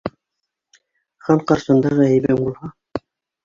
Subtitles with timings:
[1.27, 2.75] Хан ҡаршында ғәйебең булһа